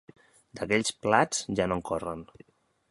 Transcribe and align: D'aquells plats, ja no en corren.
D'aquells 0.59 0.93
plats, 1.03 1.45
ja 1.61 1.69
no 1.71 1.81
en 1.81 1.87
corren. 1.93 2.27